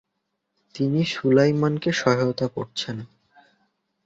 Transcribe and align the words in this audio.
তিনি 0.75 1.01
সুলাইমানকে 1.05 1.89
সহায়তা 1.91 2.47
করেছেন। 2.47 2.97